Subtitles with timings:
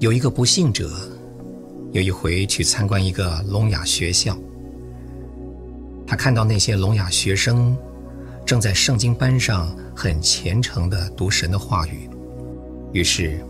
[0.00, 0.90] 有一个不幸者，
[1.92, 4.34] 有一回去参观一个聋哑学校，
[6.06, 7.76] 他看到那些聋哑学生
[8.46, 12.08] 正在圣经班上很虔诚地读神的话语，
[12.94, 13.44] 于是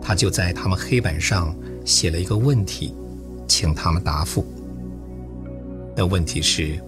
[0.00, 1.54] 他就在他们黑板上
[1.84, 2.94] 写了一个问题，
[3.46, 4.42] 请他们答复。
[5.94, 6.82] 那问题是：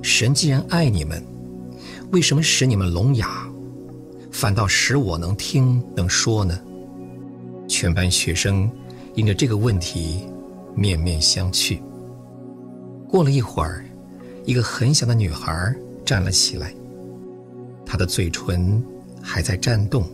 [0.00, 1.20] 神既然爱你们，
[2.12, 3.48] 为什么使你们聋哑，
[4.30, 6.56] 反倒使我能听能说呢？
[7.72, 8.70] 全班学生
[9.14, 10.26] 因着这个问题
[10.74, 11.80] 面面相觑。
[13.08, 13.82] 过了一会儿，
[14.44, 16.74] 一个很小的女孩站了起来，
[17.86, 18.84] 她的嘴唇
[19.22, 20.04] 还在颤动，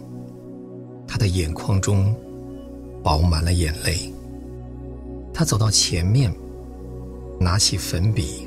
[1.04, 2.14] 她的眼眶中
[3.02, 4.12] 饱满了眼泪。
[5.34, 6.32] 她走到前面，
[7.40, 8.46] 拿起粉笔，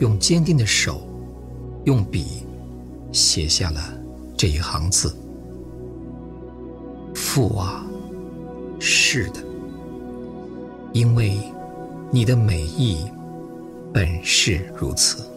[0.00, 1.00] 用坚定的手，
[1.84, 2.42] 用笔
[3.10, 3.80] 写下了
[4.36, 5.16] 这一行字
[7.16, 7.86] ：“父啊。”
[9.12, 9.40] 是的，
[10.92, 11.36] 因为
[12.12, 13.10] 你的美意
[13.92, 15.28] 本是如此。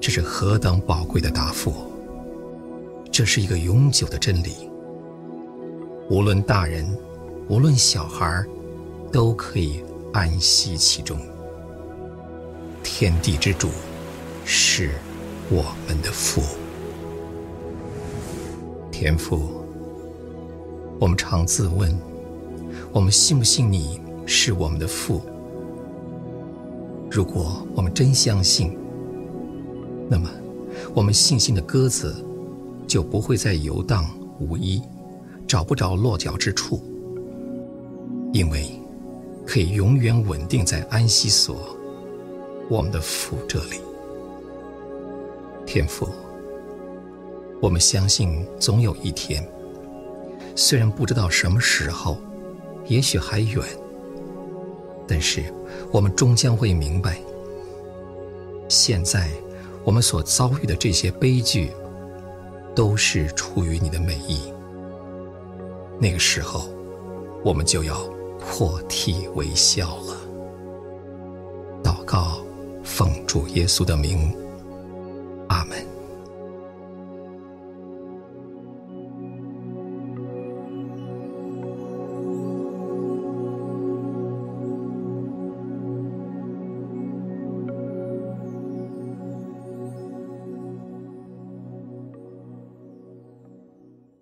[0.00, 1.72] 这是何等宝贵的答复！
[3.12, 4.68] 这是一个永久的真理。
[6.10, 6.84] 无论大人，
[7.46, 8.44] 无论小孩，
[9.12, 11.20] 都可以安息其中。
[12.82, 13.68] 天地之主
[14.44, 14.90] 是
[15.48, 16.42] 我们的父，
[18.90, 19.57] 天父。
[21.00, 21.96] 我们常自问：
[22.92, 25.20] 我们信不信你是我们的父？
[27.08, 28.76] 如果我们真相信，
[30.10, 30.28] 那么
[30.94, 32.16] 我们信心的鸽子
[32.86, 34.04] 就不会再游荡
[34.40, 34.82] 无依，
[35.46, 36.80] 找不着落脚之处，
[38.32, 38.68] 因为
[39.46, 41.56] 可以永远稳定在安息所，
[42.68, 43.80] 我们的父这里。
[45.64, 46.08] 天父，
[47.62, 49.48] 我们相信总有一天。
[50.60, 52.18] 虽然不知道什么时候，
[52.88, 53.62] 也许还远，
[55.06, 55.44] 但是
[55.92, 57.16] 我们终将会明白，
[58.68, 59.30] 现在
[59.84, 61.70] 我们所遭遇的这些悲剧，
[62.74, 64.52] 都是出于你的美意。
[66.00, 66.68] 那个时候，
[67.44, 67.96] 我们就要
[68.40, 70.16] 破涕为笑了。
[71.84, 72.38] 祷告，
[72.82, 74.36] 奉主耶稣的名，
[75.48, 75.87] 阿门。